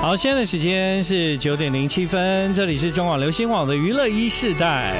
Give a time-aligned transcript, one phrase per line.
[0.00, 4.94] 好，现在的时间是九点零七分，这里是中网流行网的娱乐一世代。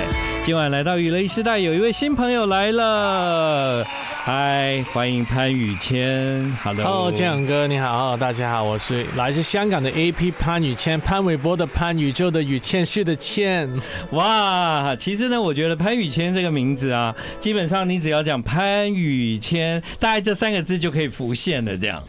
[0.44, 3.84] 今晚来到娱乐一世代，有一位新朋友来了。
[3.84, 6.52] 嗨，欢迎潘宇谦。
[6.64, 13.70] Hello，建勇哥，你好，大家好，我是来自香港的 AP 潘宇谦，潘玮柏的潘，宇宙的宇，谦虚的谦。
[14.10, 22.02] 哇，其实呢，我觉得潘宇谦这个名字啊，基本上你只要讲潘宇谦，大概这三个字就可以浮现了，这样。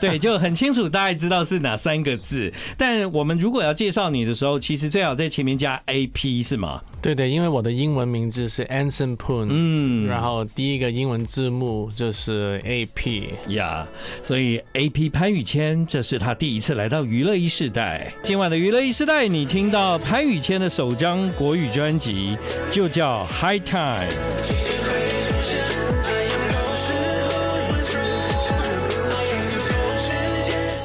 [0.00, 2.52] 对 对，就很清楚，大概知道是哪三个字。
[2.76, 6.80] 但我们如果要介绍你的时候，其实最好在前面加 AP，是吗？
[7.00, 18.12] 对对，因为我的英文名字是 Anson Poon，嗯，然后第一个英文字幕就是 AP 呀，yeah, 所以 AP 潘宇谦，这是他第一次来到娱乐一世代。
[18.22, 22.36] 今晚的娱乐一世代，你听到潘宇谦的首张国语专辑，
[22.68, 25.07] 就叫 High Time。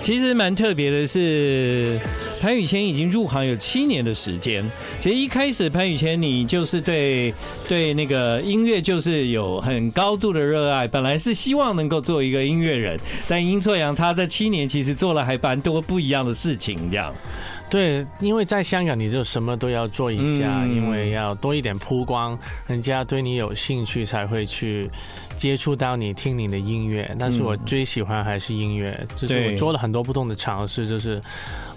[0.04, 1.98] 其实蛮特别的是。
[2.42, 4.70] 潘宇谦已经入行有七年的时间。
[5.00, 7.34] 其实一开始，潘宇谦你就是对
[7.70, 17.16] 对那个音乐就是有很高度的热爱，本来是希望能够做一个音乐人，但阴错阳差，这七年其实做了还蛮多不一样的事情，这样。
[17.70, 22.38] 对，因为在香港，你就什么都要做一下，因为要多一点曝光，
[22.68, 24.90] 人家对你有兴趣才会去。
[25.38, 31.22] 接触到你听你的音乐，但是我最喜欢还是音乐，就是我做了很多不同的尝试，就是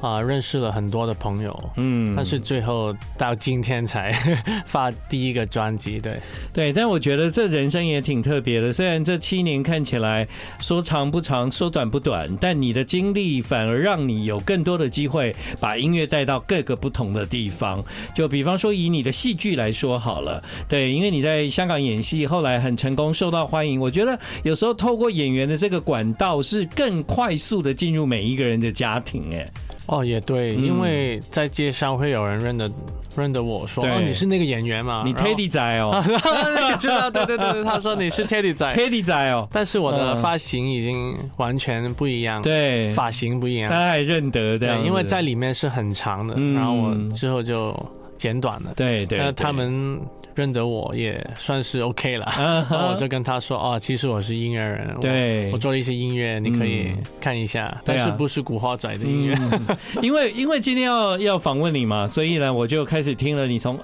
[0.00, 4.12] 啊、呃、认识了很多的朋友，嗯，但是最后到今天才
[4.66, 6.14] 发第一个专辑，对。
[6.52, 10.26] 对，但我觉得这人生也挺特别的，虽然这七年看起来
[10.58, 23.45] 说长不长，说短不短，但你的经历反而让你有更多的机会把音乐带到各个不同的地方，就比方说以你的戏剧来说好了，对，因为你在香港演戏，后来很成功，受到。
[23.47, 29.22] 欢迎，我觉得有时候透过演员的这个管道，是更快速的进入每一个人的家庭。
[29.33, 29.48] 哎，
[29.86, 32.70] 哦，也对，因为在街上会有人认得
[33.16, 35.03] 认得我说，哦，你是那个演员吗？
[35.05, 36.03] 你 Teddy 仔哦，
[36.78, 47.75] 知道，对对对对，他说你是 Teddy 仔，Teddy 仔哦，但是我的发型已经完全不一样，对，发型不一样，大家还认得这样，因为在里面是很长的，然后我之后就
[48.19, 50.00] 剪短了，对对，那他们。
[50.36, 59.36] 认得我也算是 OK 了， 然后我就跟他说：“哦，其实我是音乐人，对，我做了一些音乐，你可以看一下，但是不是古惑仔的音乐。
[60.02, 63.76] 因为因为今天要要访问你嘛，所以呢，我就开始听了你从。”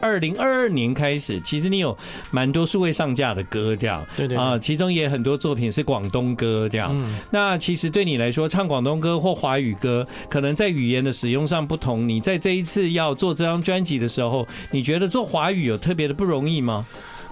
[0.00, 1.96] 二零二二年开始，其实你有
[2.30, 6.90] 蛮多数位上架的歌，这样对对啊，其中也很多作品是广东歌，这样。
[6.92, 12.08] 嗯那其实对你来说，唱广东歌或华语歌，可能在语言的使用上不同。
[12.08, 16.86] 你在这一次要做这张专辑的时候，你觉得做华语有特别的不容易吗？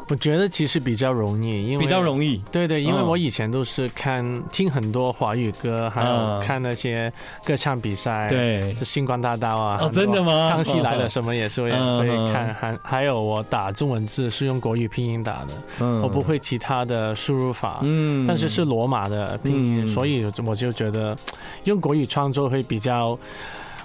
[0.09, 2.41] 我觉得其实比较容易，因为比较容易。
[2.53, 7.12] 对对，因为我以前都是看听很多华语歌，还有看那些
[7.44, 9.78] 歌唱比赛，对，是星光大道啊。
[9.83, 10.49] 哦，真的吗？
[10.50, 21.16] 康熙来了什么也是会会看，还还有我打中文字是用国语拼音打的，嗯，我不会其他的输入法，嗯，但是是罗马的拼音，所以我就觉得
[21.65, 23.19] 用国语创作会比较。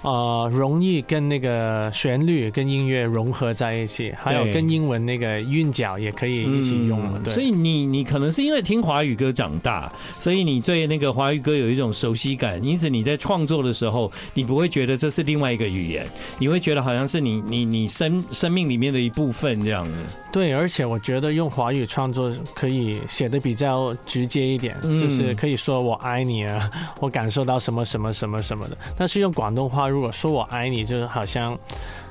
[0.02, 7.20] 呃，容易跟那个旋律跟音乐融合在一起，还有跟英文那个韵脚也可以一起用了。
[7.22, 16.04] 对，所以你你可能是因为听华语歌长大，所以你对那个华语歌有一种熟悉感，因此你在创作的时候，你不会觉得这是另外一个语言，
[16.36, 19.92] 你会觉得好像是你你你生生命里面的一部分这样的。
[20.32, 28.76] 对，而且我觉得用华语创作可以写的比较直接一点，就是可以说我爱你啊，我感受到什么什么什么什么的。
[28.96, 29.91] 但是用广东话。
[29.92, 31.56] 如果说我爱你，就是好像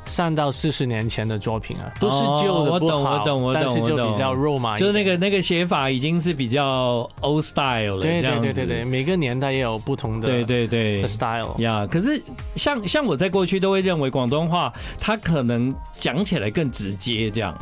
[0.06, 8.02] 三到四十年前的作品啊，都是旧的不好，我懂我懂我懂，但是就比较肉麻，就是那个那个写法已经是比较 old style 了。
[8.02, 11.88] 对对对对对，每个年代也有不同的对对对的 style 呀。
[11.90, 12.22] 可是
[12.56, 17.58] 像像我在过去都会认为广东话它可能讲起来更直接，这样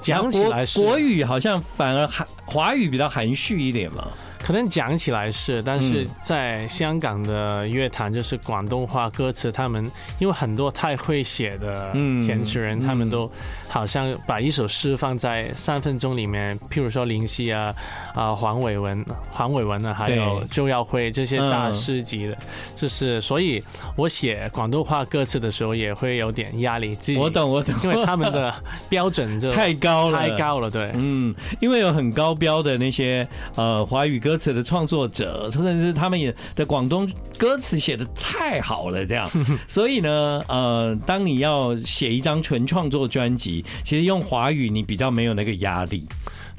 [0.00, 4.06] 讲起来是国语好像反而含华语比较含蓄一点嘛。
[4.50, 9.88] 可能讲起来是，但是在香港的乐坛，就是广东话歌词，他们
[10.18, 13.30] 因为很多太会写的填词人，他们都
[13.68, 17.72] 好像把一首诗放在三分钟里面，譬如说林夕啊、
[18.12, 22.36] 啊黄伟文、黄伟文啊，还有周耀辉这些大师级的，
[22.74, 23.62] 就是所以
[23.94, 26.98] 我写广东话歌词的时候也会有点压力。
[27.16, 28.52] 我懂，我懂，因为他们的
[28.88, 33.24] 标准就 太高了，太高了，对，嗯，因为有很高标的那些
[33.54, 34.39] 呃华语歌。
[34.40, 37.06] 歌词的创作者，甚至是他们也的广东
[37.36, 39.30] 歌词写的太好了，这样，
[39.68, 46.06] 所以呢，呃，当你要写一张纯创作专辑，其实用华语你比较没有那个压力。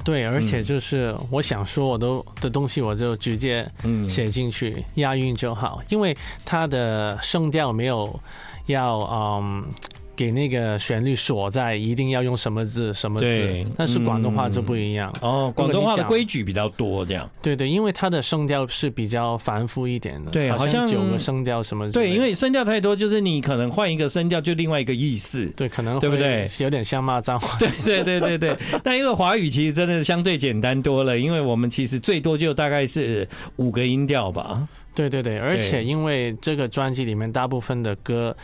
[0.04, 3.68] 对，而且就是我想说我都的东西，我就直接
[4.08, 8.20] 写进去，押韵就好，因为它的声调没有
[8.66, 9.64] 要嗯。
[10.14, 15.52] 给那个旋律锁在，一定要用什么字什么字，对但是广东话就不一样、嗯、哦。
[15.54, 26.46] 广东话的规矩比较多，这样对对，因为它的声调是比较繁复一点的，对，好像九个声调什么对，因为声调太多，就是你可能换一个声调就另外一个意思，对，可能对不对？
[26.60, 28.56] 有点像骂脏话， 对对对对对。
[28.82, 33.26] 但因为华语其实真的相对简单多了，因为我们其实最多就大概是
[33.56, 34.68] 五个音调吧。
[34.94, 38.36] 对对对，而且因为这个专辑里面大部分的歌。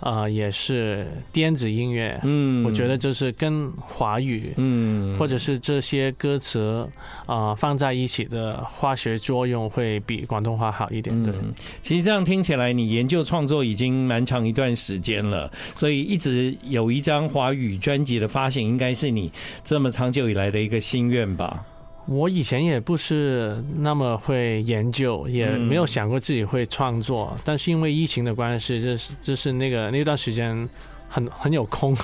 [0.00, 6.86] 啊、呃，也是电子音乐，嗯，我觉得就是跟华语，嗯，或者是这些歌词
[7.24, 11.22] 啊、呃、放在一起的化学作用会比广东话好一点。
[11.22, 11.32] 对，
[11.80, 19.32] 其实这样听起来，你研究创作已经蛮长一段时间了，所以一直有一张华语专辑的发行，应该是你
[19.64, 21.64] 这么长久以来的一个心愿吧。
[22.06, 27.30] 我以前也不是那么会研究，也没有想过自己会创作。
[27.34, 30.68] 嗯、但是因为疫情的关系，就是就是那个那段时间
[31.08, 31.96] 很 很有空，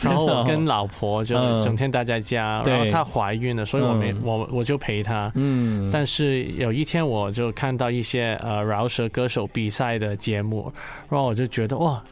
[0.00, 5.30] 然后我跟老婆就整天待在家，嗯、然后她怀孕了，所以我没我我就陪她。
[5.34, 10.72] 嗯，但是有一天我就看到一些呃饶舌歌手比赛的节目，
[11.10, 12.02] 然后我就觉得哇。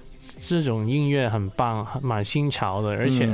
[0.41, 3.29] 这种音乐很棒，蛮新潮的，而且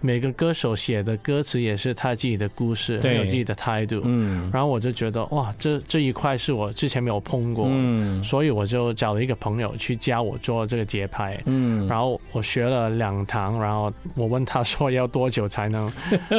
[0.00, 3.16] 每个歌手写的歌词也是他自己的故事，对。
[3.18, 4.00] 有自己的态度。
[4.04, 15.90] 嗯，然后我就觉得哇，这这一块是我之前没有碰过，嗯，所以我就找了一个朋友去教我做这个节拍，嗯，然后我学了两堂，然后我问他说要多久才能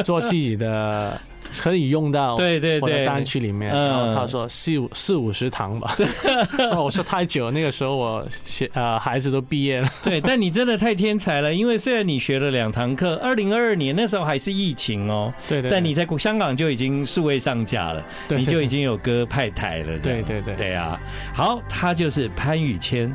[0.04, 1.20] 做自己的。
[1.58, 3.04] 可以用到对对对。
[3.04, 5.96] 单曲里面，然后他说四五四五十堂吧，
[6.76, 9.88] 我说太久，那个时候我学呃孩子都毕业了。
[10.02, 20.54] 对，但你真的太天才了，因为虽然你学了两堂课，二零二二年那时候还是疫情哦，对对，但你在香港就已经数位上架了，你就已经有歌派台了，对对对。
[20.54, 21.00] 对啊，
[21.34, 23.10] 好，他就是潘宇谦。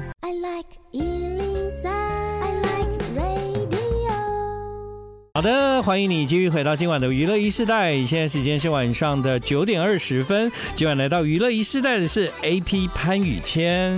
[5.46, 8.04] 的，欢迎你继续回到今晚的娱乐一世代。
[8.04, 10.52] 现在时间是晚上的九点二十分。
[10.76, 13.94] 今晚来到娱乐一世代的是 AP 潘宇谦。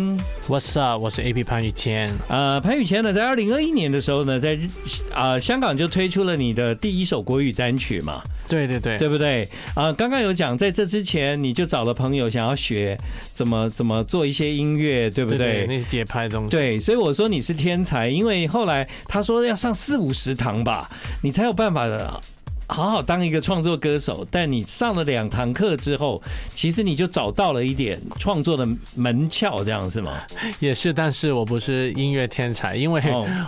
[0.49, 1.01] What's up？
[1.01, 2.13] 我是 AP 潘宇谦。
[2.27, 4.59] 呃，潘宇谦呢，在二零二一年的时候呢，在
[5.13, 8.21] 啊、呃、香港就推出了你的第一首国语单曲嘛。
[8.47, 9.43] 对对对，对不对？
[9.75, 12.97] 啊、呃，刚刚有讲，在这之前你就找了朋友想要学
[13.33, 15.37] 怎么怎么做一些音乐，对不对？
[15.37, 16.49] 对对，那些节拍东西。
[16.49, 20.89] 对，所以我说你是天才，因为后来他说要上四五十堂吧，
[21.21, 22.19] 你才有办法的。
[22.69, 26.21] 好好当一个创作歌手，但你上了两堂课之后，
[26.53, 30.19] 其实你就找到了一点创作的门窍，这样是吗？
[30.59, 33.01] 也是，但是我不是音乐天才，因为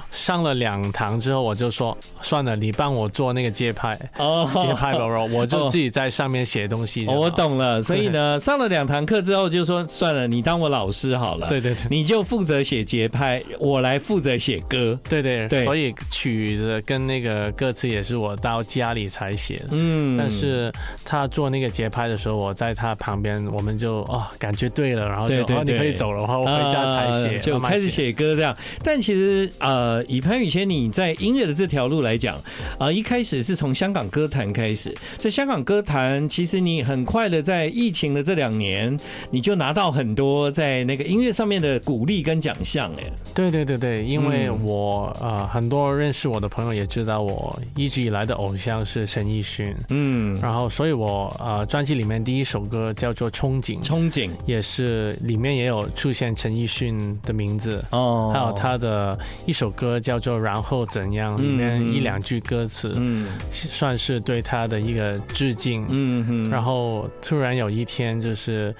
[0.09, 7.05] 上了两堂之后，我就说算了，你帮我做那个节拍哦，节拍吧，我就自己在上面写东西。
[7.05, 11.47] 我懂了，所以呢， 上了两堂课之后，就说算了，你当我老师好了。
[11.47, 14.97] 对对对，你就负责写节拍，我来负责写歌。
[15.09, 20.71] 对对对，所以曲子跟那个歌词也是我到家里才写的，嗯，但是
[21.03, 25.57] 他做那个节拍的时候，我在他旁边，我们就哦，感觉对了，然后就对对对。
[25.57, 28.13] 哦，你可以走了，我回家才写，呃，就开始写。
[28.19, 28.53] 歌这样。
[28.83, 32.41] 但其实呃，以潘宇谦你在音乐的这条路来讲，啊，
[32.79, 38.99] 呃，一开始是从香港歌坛开始，在香港歌坛，其实你很快的在疫情的这两年，
[39.31, 43.03] 你就拿到很多在那个音乐上面的鼓励跟奖项，哎，
[43.33, 54.29] 对对对对，因为我呃很多认识我的朋友也知道，我一直以来的偶像是陈奕迅，嗯，然后所以我呃专辑里面第一首歌叫做《憧憬》，憧憬。
[54.45, 68.73] 也是里面也有出现陈奕迅的名字哦，还有他的一首歌叫做《然后怎样》，里面一两句歌词，嗯，算是对他的一个致敬，嗯哼，然后突然有一天就是。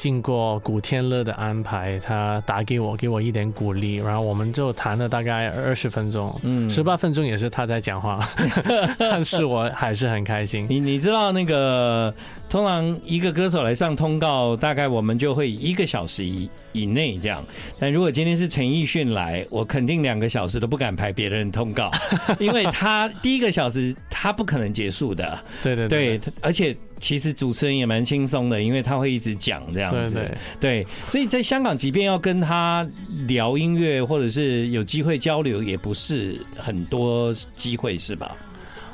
[0.00, 8.18] 经过古天乐的安排，他打给我，给我一点鼓励，然后我们就谈了大概二十分钟，嗯，十八分钟也是他在讲话，
[8.98, 10.66] 但是我还是很开心。
[10.70, 12.14] 你你知道那个，
[12.48, 17.44] 通常一个歌手来上通告，大概我们就会一个小时以以内这样。
[17.78, 21.90] 但如果今天是陈奕迅来，我肯定两个小时都不敢排别人通告，
[22.40, 25.38] 因为他第一个小时他不可能结束的。
[25.62, 26.74] 对对对，对，而且。
[27.00, 30.14] 其实主持人也蛮轻松的，因为他会一直讲这样子。
[30.14, 32.86] 对对对，所以在香港，即便要跟他
[33.26, 38.36] 聊音乐，或者是有机会交流，也不是很多机会，是吧？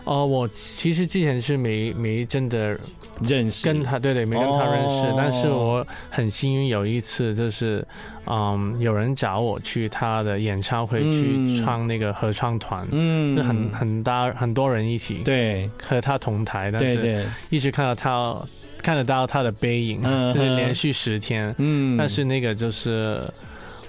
[0.06, 2.78] 哦，我其实之前是没没真的
[3.20, 3.66] 认识。
[3.66, 5.06] 跟他，对对，没跟他认识。
[5.06, 7.84] 哦、但是我很幸运，有一次就是，
[8.26, 18.40] 嗯，有人找我去他的演唱会去唱那个合唱团，嗯，很很大很多人一起，对，和他同台，但是一直看到他
[18.80, 20.00] 看得到他的背影，
[20.32, 23.20] 就是连续十天，嗯，但是那个就是。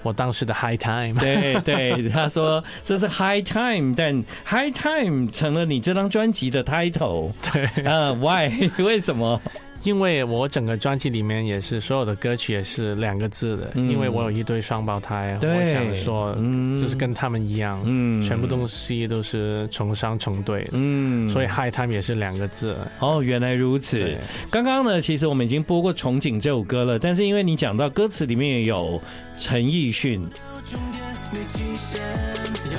[0.02, 8.70] 我当时的 High Time，对对，他说这是 High Time，但 High Time 成了你这张专辑的 title，对，啊、uh,，Why？
[8.78, 9.40] 为什么？
[9.84, 16.34] 因为我整个专辑里面也是所有的歌曲也是两个字的，嗯、因为我有一对双胞胎，我想说，
[16.78, 22.76] 就是跟他们一样，嗯，全部东西都是重商成对的，嗯，所以 High Time 也是两个字。
[22.98, 24.16] 哦，原来如此。
[24.50, 29.00] 刚刚呢，其实我们已经播过《憧憬》这首歌了，但是因为你讲到歌词里面也有
[29.38, 30.28] 陈奕迅，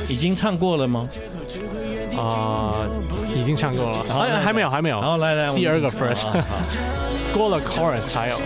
[0.10, 1.08] 已经唱过了吗？
[2.18, 2.90] 啊、呃，
[3.36, 5.00] 已经唱过了，好还还没有，还没有。
[5.00, 6.26] 然后来来，第二个 first，
[7.34, 8.40] 过了 chorus 才有。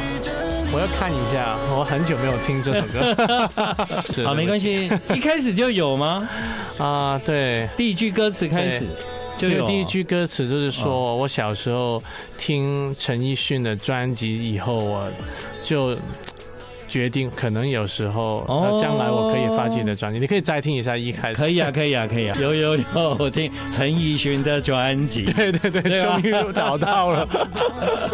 [0.73, 4.25] 我要看一下，我很久没有听这首歌。
[4.25, 6.27] 好，没关系， 一开始就有吗？
[6.79, 8.81] 啊、呃，对，第一句歌词开始
[9.37, 9.65] 就有。
[9.65, 12.01] 第一句歌词就是说我小时候
[12.37, 15.07] 听陈奕迅的专辑以后，我
[15.61, 15.95] 就。
[16.93, 21.41] 决定可能有时候，那将来我可以发自己的专辑，你可以再听一下一开始。
[21.41, 22.37] 可以啊，可以啊，可以啊。
[22.39, 22.85] 有 有有，
[23.17, 25.25] 我听陈奕迅的专辑。
[25.25, 27.27] 对对对，终于找到了。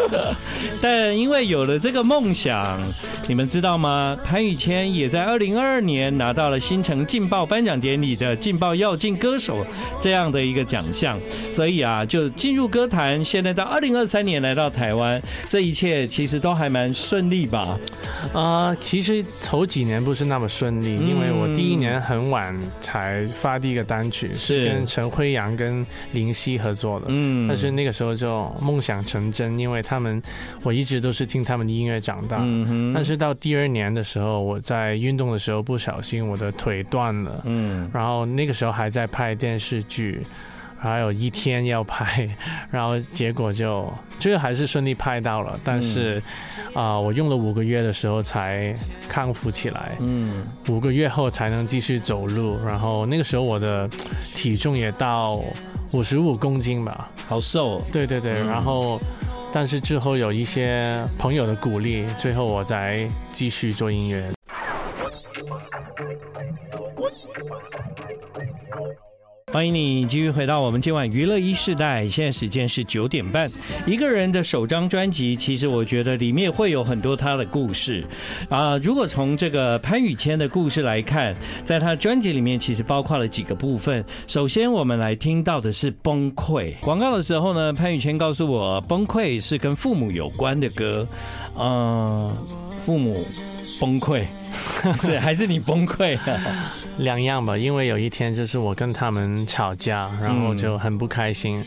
[0.80, 2.82] 但因为有了这个梦想，
[3.28, 4.16] 你们知道吗？
[4.24, 9.58] 潘宇谦也在二零二二年拿到了新城劲爆颁奖典礼的劲爆要进歌手
[10.00, 11.20] 这样的一个奖项，
[11.52, 13.22] 所以啊，就进入歌坛。
[13.22, 15.20] 现在到二零二三年来到台湾，
[15.50, 17.78] 这一切其实都还蛮顺利吧？
[18.32, 18.69] 啊。
[18.76, 27.06] 其实头几年不是那么顺利，因为我第一年很晚才发第一个单曲，是跟陈辉阳跟林夕合作的。
[27.08, 30.20] 嗯，但是那个时候就梦想成真，因为他们
[30.62, 32.38] 我一直都是听他们的音乐长大。
[32.40, 32.92] 嗯哼。
[32.94, 37.42] 但是到第二年的时候，我在运动的时候不小心我的腿断了。
[37.44, 37.90] 嗯。
[37.92, 40.26] 然后那个时候还在拍电视剧。
[40.80, 42.28] 还有一天要拍，
[42.70, 46.22] 然后结果就最后还是顺利拍到了，但是
[46.68, 48.74] 啊、呃，我用了五个月的时候才
[49.08, 53.86] 康复起来，嗯，五个月后才能继续走路，然后那个时候我的
[54.24, 55.42] 体重也到
[55.92, 58.98] 五十五公斤吧，好瘦，对对对，然后
[59.52, 64.24] 但是之后有一些朋友的鼓励，最后我才继续做音乐。
[69.52, 73.50] 欢迎你继续回到我们今晚娱乐一世代，现在时间是九点半。
[73.84, 78.04] 一个人的首张专辑，其实我觉得里面会有很多他的故事
[78.48, 78.78] 啊。
[78.78, 84.04] 如果从这个潘宇谦的故事来看，在他专辑里面其实包括了几个部分。
[84.28, 86.72] 首先，我们来听到的是崩溃。
[86.80, 91.04] 广告的时候呢，潘宇谦告诉我，崩溃是跟父母有关的歌。
[91.58, 92.32] 嗯，
[92.86, 93.26] 父母
[93.78, 94.24] 崩溃。
[95.00, 96.18] 是还是你崩溃？
[96.98, 101.62] 两样吧，因为有一天就是我跟他们吵架，然后就很不开心，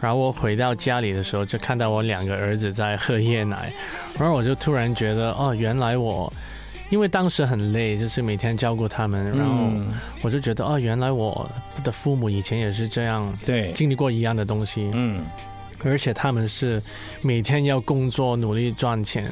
[0.00, 3.70] 然后我回到家里的时候就看到我两个儿子在喝夜奶，
[4.18, 6.32] 然后我就突然觉得哦，原来我
[6.90, 9.70] 因为当时很累，就是每天照顾他们，然后
[10.22, 11.48] 我就觉得哦，原来我
[11.84, 15.22] 的父母以前也是这样，对，经历过一样的东西，嗯，
[15.84, 16.82] 而且他们是
[17.22, 19.30] 每天要工作努力赚钱。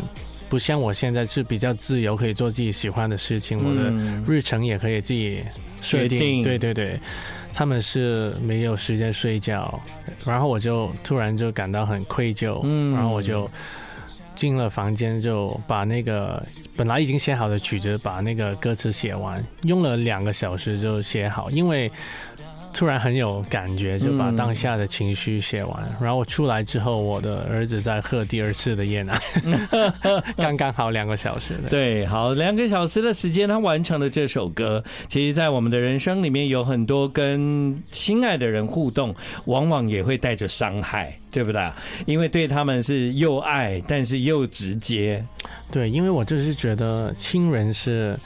[0.53, 3.91] 不像我现在是比较自由，可以做自己喜欢的事情，我的
[4.31, 5.43] 日程也可以自己
[5.81, 6.43] 设定。
[6.43, 7.01] 对对对，
[7.55, 9.81] 他们是没有时间睡觉，
[10.27, 13.51] 然后我就突然就感到很愧疚，然后我就
[14.35, 16.45] 进了房间，就把那个
[16.77, 21.91] 本来已经写好的曲子，把那个歌词写完，用了两个小时就写好，因为。
[22.73, 25.83] 突然很有感觉，就把当下的情绪写完。
[25.85, 29.19] 嗯、然后我出来之后，我的儿子在喝第二次的夜奶，
[30.37, 31.55] 刚刚好两个小时。
[31.69, 34.83] 对，好两个小时的时间，他完成了这首歌。
[35.09, 39.15] 其实，在我们的人生里面，有很多跟亲爱的人互动，
[39.45, 41.71] 往往也会带着伤害，对不对？
[42.07, 45.25] 因为对他们是又爱，但是又直接。
[45.71, 48.19] 对，因为我就是觉得亲人是。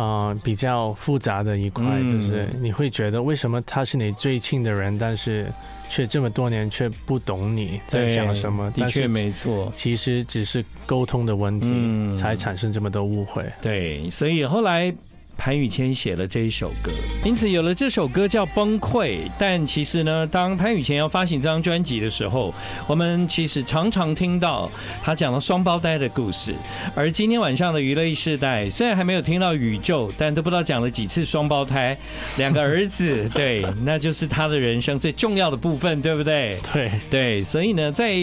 [0.00, 5.46] 啊、呃，比较复杂的一块，嗯、就是你会觉得为什么他是你最亲的人，但是
[5.90, 8.70] 却这么多年却不懂你在想什么？
[8.70, 13.44] 的确没错，其实只是沟通的问题，才产生这么多误会。
[13.60, 14.94] 对，所以后来。
[15.40, 16.92] 潘宇谦写了这一首歌，
[17.24, 19.06] 因此有了这首歌叫《崩溃》。
[19.38, 22.52] 但其实呢，当潘宇谦要发行这张专辑的时候，
[22.86, 24.70] 我们其实常常听到
[25.02, 26.54] 他讲了双胞胎的故事。
[26.94, 31.96] 而今天晚上的娱乐一世代，虽然还没有听到宇宙，但都不知道讲了几次双胞胎，
[32.36, 36.58] 两个儿子， 对，那就是他的人生最重要的部分，对不对？
[36.70, 38.14] 对对，所以呢，在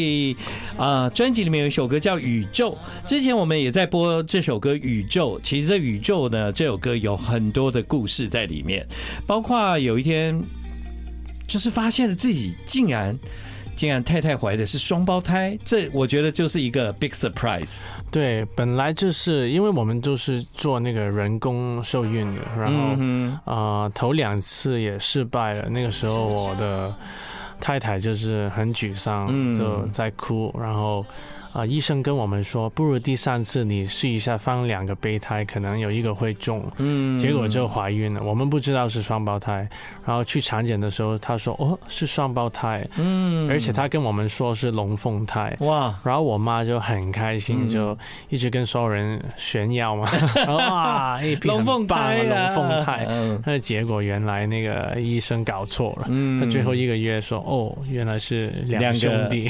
[0.78, 2.78] 啊专辑里面有一首歌叫《宇宙》，
[3.10, 5.40] 之前我们也在播这首歌《宇宙》。
[5.44, 8.86] 其实《宇宙》呢，这首歌有很多的故事在里面，
[9.26, 10.38] 包括有一天
[11.48, 13.18] 就是发现了自己竟然
[13.76, 17.84] 竟然太太怀的是双胞胎，这我觉得就是一个 big surprise。
[18.12, 26.94] 对，本来就是因为我们都是做那个人工受孕的，然后啊、嗯呃、头两次也失败了，那个时候我的
[27.62, 31.06] 太太就是很沮丧，就在哭，然后。
[31.54, 36.64] 啊，医生跟我们说，不如第三次你试一下放两个备胎，可能有一个会中。
[36.78, 38.22] 嗯，结果就怀孕了。
[38.22, 39.68] 我们不知道是双胞胎，
[40.06, 42.86] 然后去产检的时候，他说哦是双胞胎。
[42.98, 45.56] 嗯，而且他跟我们说是龙凤胎。
[45.62, 45.98] 哇！
[46.04, 47.98] 然后我妈就很开心，就
[48.30, 50.10] 一直跟所有人炫耀嘛。
[50.50, 53.06] 哇， 龙凤胎龙凤胎。
[53.08, 56.08] 嗯，那结果原来那个医生搞错了。
[56.10, 59.50] 嗯，他最后一个月说哦，原来是两兄弟。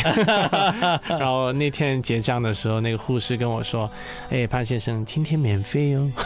[1.09, 1.86] 然后那天。
[2.01, 3.89] 结账的时候，那个护士跟我说
[4.29, 6.11] ：“哎，潘先生，今天免费哦。”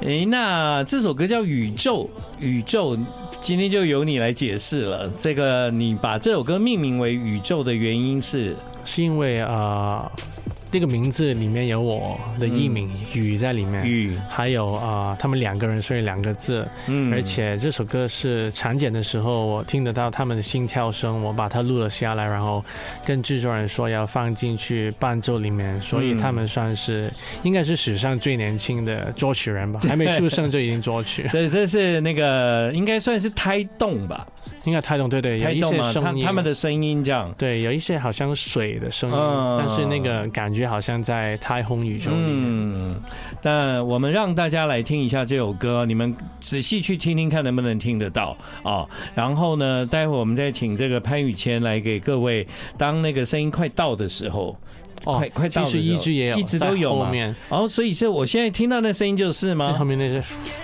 [0.02, 2.08] 哎，那这首歌叫《宇宙》，
[2.46, 2.96] 宇宙，
[3.40, 5.08] 今天就由你来解释了。
[5.18, 10.10] 这个你把这首歌命名为《宇宙》的原因是，是因为啊。
[10.16, 10.33] 呃
[10.74, 22.60] 这个名字里面有我的艺名“雨”在里面，雨，还有啊，他们两个人所以两个字，嗯，而且这首歌是产检的时候我听得到他们的心跳声，我把它录了下来，然后
[23.06, 27.08] 跟制作人说要放进去伴奏里面，所以他们算是
[27.44, 34.26] 应该是史上最年轻的作曲人吧，还没出生就已经作曲， 对，这是那个应该算是胎动吧，
[34.64, 39.16] 应该胎动，对对，有一些声音，他们的声音这样，对，有一些好像水的声音，
[39.56, 40.64] 但是那个感觉。
[40.64, 42.38] 好像在太空宇宙里面。
[42.40, 42.96] 嗯，
[43.42, 48.84] 但我们让大家来听一下这首歌，你们仔细去听听看能不能听得到啊。
[49.14, 52.44] 然后呢，待会我们再请这个潘宇谦来给各位，
[52.78, 54.56] 当那个声音快到的时候，
[55.04, 57.12] 哦，快快到其实一直也有，一直都有嘛。
[57.50, 59.70] 哦，所以是我现在听到那声音就是吗？
[59.78, 60.20] 后面那些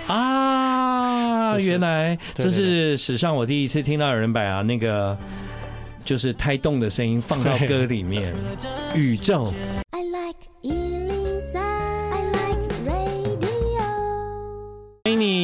[0.07, 0.60] 啊，
[1.59, 5.17] 原来这是史上我第一次听到有人把啊那个。
[6.03, 8.33] 就是胎动的声音放到歌里面，
[8.95, 9.53] 宇宙。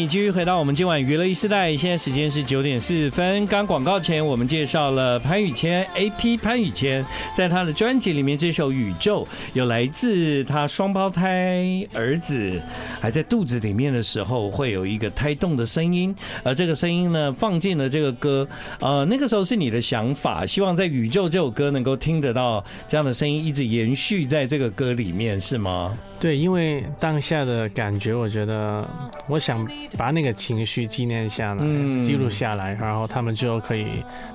[0.08, 3.46] 继续回到我们今晚娱乐一时代，现在时间是九点四十分。
[3.48, 7.05] 刚广告前，我们介绍了潘宇谦，AP 潘宇谦，
[7.36, 12.62] 在他的专辑里面，这首《宇宙》有来自他双胞胎儿子
[13.01, 18.48] 还在肚子里面的时候，会有一个胎动的声音，而这个声音呢，放进了这个歌。
[18.79, 25.94] 呃，那个时候是你的想法，希望在《宇宙》这首歌能够听得到这样的声音，一直延续在这个歌里面，是吗？
[26.18, 28.88] 对，因为当下的感觉，我觉得
[29.27, 29.68] 我想。
[29.98, 31.64] 把那个情绪纪念下来，
[32.03, 33.88] 记录下来，然后他们就可以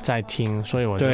[0.03, 1.07] 再听，所以我就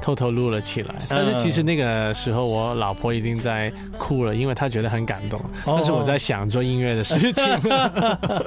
[0.00, 0.94] 偷偷录了起来。
[1.08, 5.40] 但是其实那个时候，我老婆已经在哭了，因为她觉得很感动。
[5.66, 7.44] 但是我在想做音乐的事情，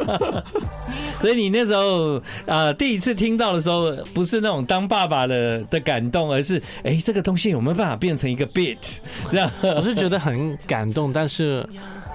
[1.20, 9.00] 所以你那时候啊、呃，第一次听到的时候，不是那种当爸爸的的感动，而是哎，这个东西有没有办法变成一个 beat？
[9.30, 11.68] 这样，我是觉得很感动，但是。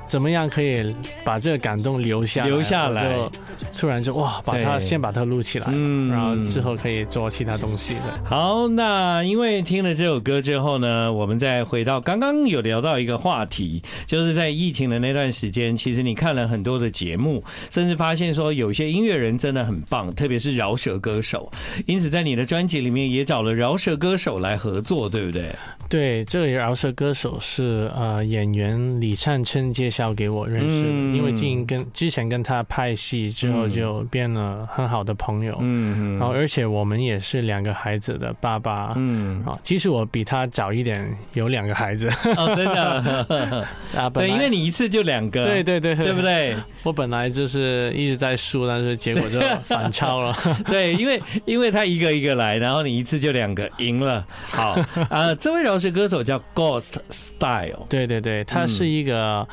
[0.07, 2.49] 怎么样可以把这个感动留下来？
[2.49, 3.33] 留下来，就
[3.79, 8.01] 突然就哇，把它先把它录起来，嗯，然后之后可以做其他东西的。
[8.25, 21.51] 好，那因为听了这首歌之后呢，我们再回到刚刚有聊到一个话题，就是在疫情的那段时间，其实你看了很多的节目，甚至发现说有些音乐人真的很棒，特别是饶舌歌手。
[21.87, 25.53] 因此，在你的专辑里面也找了饶舌歌手来合作，对不对？
[25.89, 46.57] 对，这个饶舌歌手是呃演员李灿琛介绍给我认识的，因为进跟之前跟他拍戏之后就变了很好的朋友，嗯，然后而且我们也是两个孩子的爸爸，嗯，啊，其实我比他早一点有两个孩子，哦，真的， 啊，对，因为你一次就两个，对对对，对不对？
[46.83, 54.73] 我本来就是一直在输，但是结果就反超了， 对，因为因为他一个一个来，然后你一次就两个赢了，好，
[55.11, 59.47] 啊，这位饶舌歌手叫 Ghost Style，对对对，他是一个。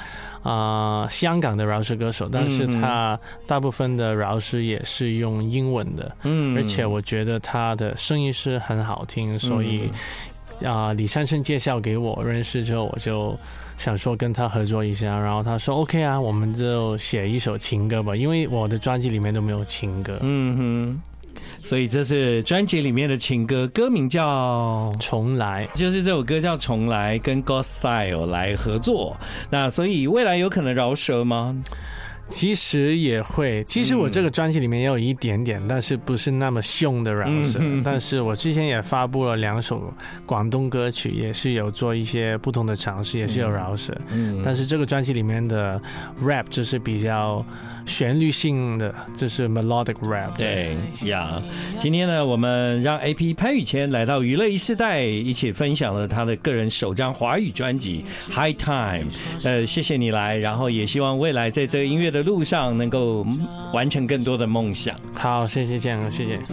[0.43, 9.89] 啊、呃，香港的饶舌歌手，但是他大部分的饶舌也是用英文的，嗯，而且我觉得他的声音是很好听，所以
[10.65, 13.33] 啊、呃，李灿琛介绍给我认识之后，我就
[13.77, 20.17] 想说跟他合作一下，然后他说 OK 啊，我们就写一首情歌吧，因为我的专辑里面都没有情歌。
[20.23, 21.01] 嗯哼，
[21.57, 29.15] 所以这是专辑里面的情歌，歌名叫《重来》，就是这首歌叫《重来》，跟 God Style 来合作。
[29.49, 31.55] 那所以未来有可能饶舌吗？
[32.25, 37.59] 其实也会，其实我这个专辑里面也有一点点，但是不是那么凶的饶舌。
[37.83, 39.93] 但是我之前也发布了两首
[40.25, 43.93] 广东歌曲，也是有做一些不同的尝试，也是有饶舌。
[44.09, 45.79] 嗯，但是这个专辑里面的
[46.23, 47.45] rap 就是比较
[47.85, 50.35] 旋律性的，这是 melodic rap。
[50.37, 51.41] 对呀，
[51.79, 59.11] 今天呢，我们让 AP 潘宇谦来到娱乐一世代，一起分享了他的个人首张华语专辑《High Time》。
[59.43, 63.25] 呃，谢谢你来，然后也希望未来在这个音乐的路上能够
[63.73, 64.95] 完成更多的梦想。
[65.13, 66.39] 好，谢谢建哥，谢谢。